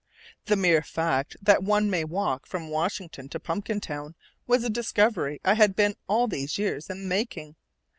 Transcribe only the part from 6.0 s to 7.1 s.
all these years in